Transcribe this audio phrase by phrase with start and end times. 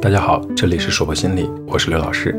[0.00, 2.32] 大家好，这里是说破心理，我是刘老师。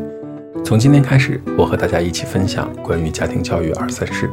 [0.64, 4.30] 从今天开始，我和大家一起分享关于家庭教育二三事。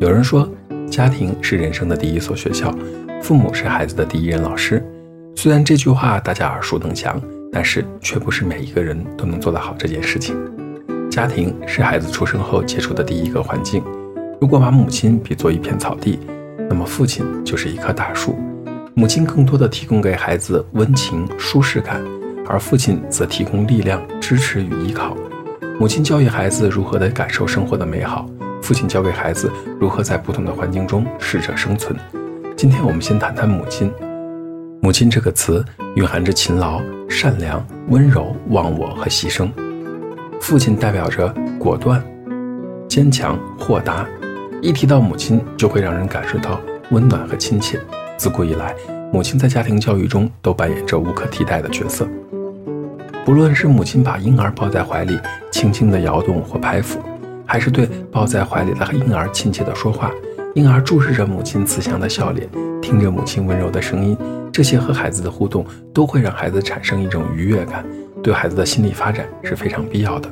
[0.00, 0.48] 有人说，
[0.90, 2.74] 家庭是人生的第一所学校，
[3.20, 4.82] 父母是孩子的第一任老师。
[5.36, 7.20] 虽然这句话大家耳熟能详，
[7.52, 10.34] 但是却不是每一个人都能做得好这件事情。
[11.10, 13.84] 家庭是孩子出生后接触的第一个环境。
[14.40, 16.18] 如果把母亲比作一片草地，
[16.70, 18.38] 那么父亲就是一棵大树。
[18.94, 22.02] 母亲更多的提供给孩子温情舒适感，
[22.52, 25.16] 而父亲则提供力量支持与依靠。
[25.80, 28.28] 母亲教育孩子如何的感受生活的美好，
[28.60, 31.98] 父亲教给孩子如何在不同的环境中适者生存。
[32.54, 33.90] 今天我们先谈谈母亲。
[34.82, 35.64] 母亲这个词
[35.96, 39.50] 蕴含着勤劳、善良、温柔、忘我和牺牲。
[40.38, 42.04] 父亲代表着果断、
[42.86, 44.06] 坚强、豁达。
[44.60, 47.80] 一提到母亲，就会让人感受到温暖和亲切。
[48.18, 48.74] 自古以来，
[49.10, 52.06] 母亲在家庭教育中都扮演着无可替代的角色。
[53.24, 55.16] 不论是母亲把婴儿抱在怀里，
[55.52, 56.98] 轻轻地摇动或拍抚，
[57.46, 60.10] 还是对抱在怀里的婴儿亲切地说话，
[60.56, 62.48] 婴儿注视着母亲慈祥的笑脸，
[62.80, 64.18] 听着母亲温柔的声音，
[64.50, 65.64] 这些和孩子的互动
[65.94, 67.84] 都会让孩子产生一种愉悦感，
[68.24, 70.28] 对孩子的心理发展是非常必要的。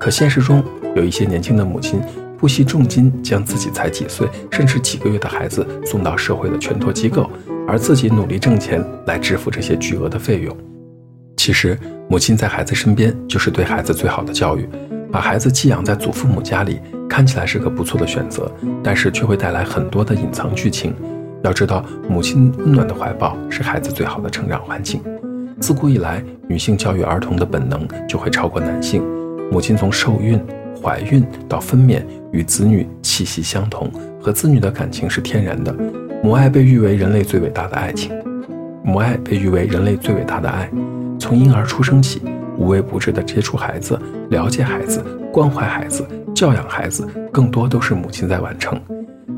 [0.00, 0.64] 可现实中，
[0.96, 2.00] 有一些年轻的母亲。
[2.38, 7.30] 不惜重金将自己才几岁甚至几个月的孩子送到社会的全托机构，
[7.68, 10.71] 而自己努力挣钱来支付这些巨额的费用。
[11.44, 11.76] 其实，
[12.08, 14.68] 母亲在孩子身边就是对孩子最好的教育。
[15.10, 18.48] 把孩子寄养在祖父母家里，看起来是个不错的选择，
[18.80, 20.94] 但是却会带来很多的隐藏剧情。
[21.42, 25.02] 要知道，母亲温暖的怀抱是孩子最好的成长环境。
[25.60, 29.02] 自古以来，女性教育儿童的本能就会超过男性。
[29.50, 30.40] 母亲从受孕。
[30.80, 33.90] 怀孕到分娩，与子女气息相同，
[34.20, 35.74] 和子女的感情是天然的。
[36.22, 38.12] 母爱被誉为人类最伟大的爱情，
[38.84, 40.70] 母爱被誉为人类最伟大的爱。
[41.22, 42.20] 从婴儿出生起，
[42.56, 43.96] 无微不至地接触孩子，
[44.30, 45.00] 了解孩子，
[45.32, 48.76] 关怀孩子，教养孩子，更多都是母亲在完成。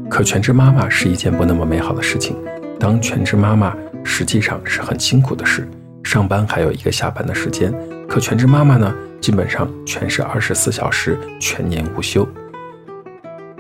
[0.09, 2.35] 可全职妈妈是一件不那么美好的事情。
[2.81, 5.69] 当全职妈妈实际上是很辛苦的事，
[6.03, 7.71] 上班还有一个下班的时间。
[8.09, 8.91] 可全职妈妈呢？
[9.21, 12.27] 基本上全是二十四小时全年无休。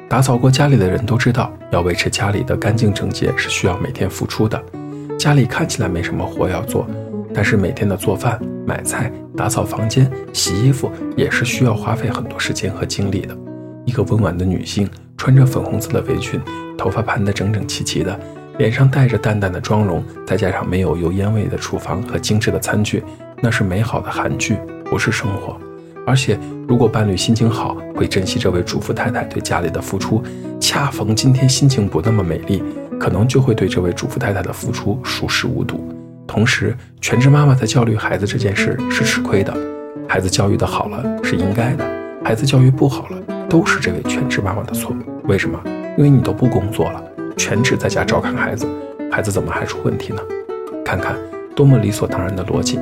[0.08, 4.58] 打扫过家里的人都知道，要维持家里的干净整洁是需要每天付出的。
[5.18, 6.86] 家里看起来没什么活要做，
[7.34, 13.36] 但是每天的做饭、买菜、打扫房间、洗衣服也是需要花费很多时间和精力的。
[13.84, 16.40] 一个温婉的女性，穿着粉红色的围裙，
[16.78, 18.18] 头发盘得整整齐齐的，
[18.58, 23.02] 脸上带着淡淡的妆容，再加上没有油烟味的厨房和精致的餐具，
[23.42, 24.56] 那是美好的韩剧。
[24.84, 25.58] 不是生活，
[26.06, 30.22] 而且如果伴侣心情好，会珍惜这位主妇太太对家里的付出。
[30.60, 32.62] 恰逢今天心情不那么美丽，
[33.00, 35.84] 可能就会对这位主妇太太的付出熟视无睹。
[36.26, 39.54] 同时，全职妈妈在教育孩子这件事是吃亏的。
[40.08, 41.84] 孩子教育的好了是应该的，
[42.24, 43.18] 孩子教育不好了
[43.48, 44.94] 都是这位全职妈妈的错。
[45.24, 45.60] 为什么？
[45.96, 47.02] 因为你都不工作了，
[47.36, 48.66] 全职在家照看孩子，
[49.10, 50.20] 孩子怎么还出问题呢？
[50.84, 51.16] 看看
[51.54, 52.78] 多么理所当然的逻辑。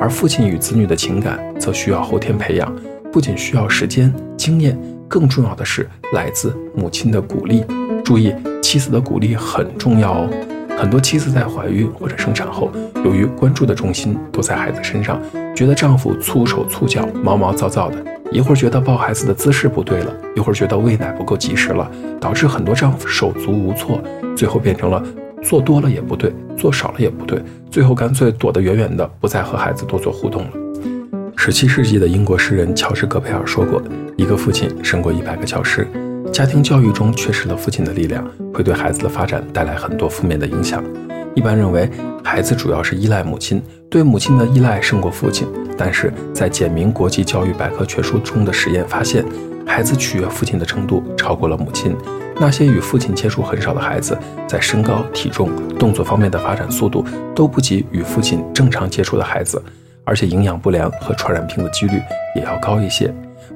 [0.00, 2.74] 而父亲与子女的情感则需要后天培养，
[3.10, 4.78] 不仅需要时间、经验，
[5.08, 7.64] 更重要的是来自母亲的鼓励。
[8.04, 10.30] 注意，妻子的鼓励很重要哦。
[10.78, 12.70] 很多妻子在怀孕或者生产后，
[13.04, 15.20] 由于关注的重心都在孩子身上，
[15.54, 17.96] 觉得丈夫粗手粗脚、毛毛躁躁的，
[18.30, 21.88] 一会儿觉得抱孩子的姿势不对了，一会儿觉得喂奶不够及时了，
[22.20, 24.02] 导致很多丈夫手足无措，
[24.36, 25.02] 最后变成了。
[25.42, 30.50] 做多了也不对，做少了也不对，最后干脆躲得远远的，不再和孩子多做互动了。
[31.36, 33.82] 十七世纪的英国诗人乔治·戈培尔说过
[34.16, 35.84] ：“一个父亲胜过一百个教师。”
[36.32, 40.82] 家庭教育中缺失了父亲的力量，会对孩子的发展带来很多负面的影响。
[41.34, 41.90] 一般认为，
[42.24, 45.46] 孩子主要是依赖母亲，对母亲的依赖胜过父亲。
[45.76, 49.22] 但是在简明国际教育百科全书中的实验发现，
[49.66, 51.94] 孩子取悦父亲的程度超过了母亲。
[52.40, 54.16] 那些与父亲接触很少的孩子，
[54.48, 57.04] 在身高、体重、动作方面的发展速度
[57.34, 59.62] 都不及与父亲正常接触的孩子，
[60.02, 62.00] 而且营养不良和传染病的几率
[62.34, 63.12] 也要高一些。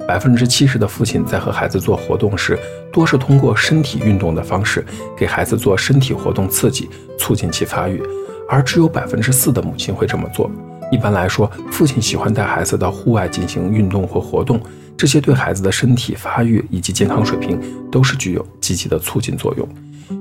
[0.07, 2.57] 百分之七十的父亲在和孩子做活动时，
[2.91, 4.85] 多是通过身体运动的方式
[5.17, 8.01] 给孩子做身体活动刺激，促进其发育，
[8.49, 10.49] 而只有百分之四的母亲会这么做。
[10.91, 14.59] 一般来说，父亲喜欢带孩子到户外进行运动或活动。
[14.95, 17.59] 这些对孩子的身体发育以及健康水平
[17.91, 19.67] 都是具有积极的促进作用。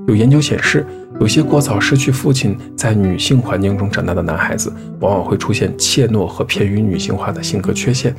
[0.06, 0.84] 有研究显示，
[1.20, 4.70] 有些过早失去父亲在女性环境中长大的男孩子，
[5.00, 8.14] 往往会出现怯懦和偏于女性化的性格缺陷，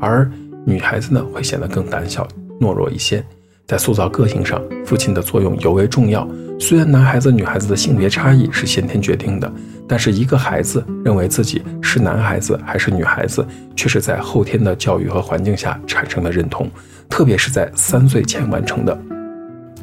[0.00, 0.28] 而
[0.66, 2.26] 女孩子呢，会显得更胆小
[2.60, 3.24] 懦弱一些。
[3.66, 6.26] 在塑造个性上，父亲的作用尤为重要。
[6.58, 9.50] 虽然男孩子、女孩子的性别差异是先天决定的，
[9.88, 13.46] 但是一个孩子认为自己是男孩子还是女孩子，
[13.76, 16.68] 却是在后天的教育和环境下产生的认同，
[17.08, 18.98] 特别是在三岁前完成的。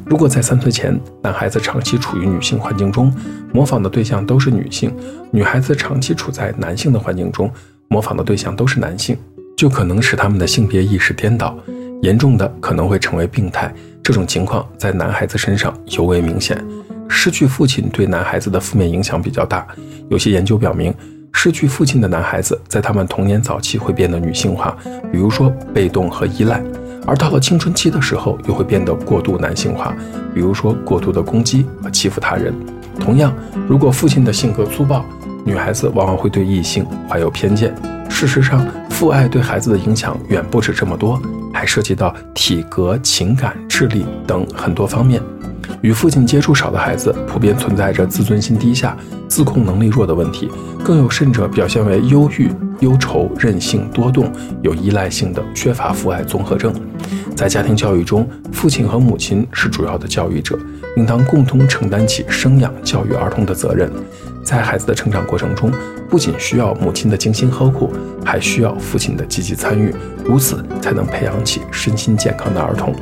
[0.04, 3.12] 如果在三岁前，男孩子长期处于女性环境中，
[3.52, 4.90] 模仿的对象都是女性；
[5.30, 7.50] 女孩子长期处在男性的环境中，
[7.88, 9.16] 模仿的对象都是男性，
[9.58, 11.58] 就可能使他们的性别意识颠倒，
[12.00, 13.74] 严重的可能会成为病态。
[14.04, 16.56] 这种情况在男孩子身上尤为明显。
[17.08, 19.66] 失去父亲对男孩子的负面影响比较大。
[20.08, 20.94] 有些研究表明，
[21.32, 24.76] 失去父亲的男孩子在他们童年早期会变得女性化，
[25.10, 26.60] 比如说被动和依赖；
[27.04, 29.92] 而到了青春期的时候，又会变得过度男性化，
[30.32, 32.54] 比如说过度的攻击和欺负他人。
[33.00, 33.34] 同样，
[33.66, 35.04] 如果父亲的性格粗暴，
[35.44, 37.74] 女孩子往往会对异性怀有偏见。
[38.08, 38.64] 事实上，
[38.98, 41.22] 父爱对孩子的影响远不止这么多。
[41.54, 45.22] 还涉及到体格、情感、智力等很多方面。
[45.82, 48.96] 与父亲接触少的孩子，普遍存在着自尊心低下、
[49.28, 50.50] 自控能力弱的问题，
[50.84, 52.50] 更有甚者表现为忧郁、
[52.80, 56.74] 忧愁、任性、多动、有依赖性的缺乏父爱综合症。
[57.36, 60.58] 在家庭教育中，父亲和母亲是主要的教育者，
[60.96, 63.88] 应当共同承担起生养教育儿童的责任。
[64.48, 65.70] 在孩子的成长过程中，
[66.08, 67.92] 不仅需要母亲的精心呵护，
[68.24, 72.94] 还需要父亲的积极参与，如此才能培养起身心健康的儿童。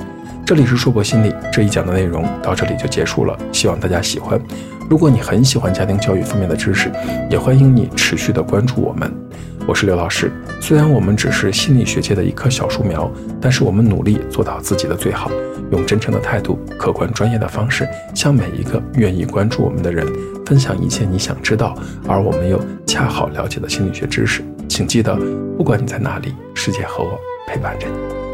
[0.45, 4.41] 这里是硕博心理这一讲的内容到这里就结束了，希望大家喜欢。
[4.91, 6.91] 如果你很喜欢家庭教育方面的知识，
[7.31, 9.09] 也欢迎你持续的关注我们。
[9.69, 13.09] 我是刘老师，虽然我们只是心理学界的一棵小树苗，
[13.41, 15.31] 但是我们努力做到自己的最好。
[15.71, 20.05] 用真诚的态度、客观专业的方式，向每一个愿意关注我们的人
[20.47, 21.77] 分享一切你想知道
[22.09, 24.43] 而我们又恰好了解的心理学知识。
[24.69, 25.15] 请记得，
[25.59, 28.26] 不管你在哪里，世界和我陪伴着你。